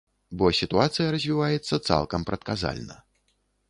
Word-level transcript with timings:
Бо 0.41 0.45
сітуацыя 0.59 1.13
развіваецца 1.17 1.83
цалкам 1.87 2.21
прадказальна. 2.31 2.95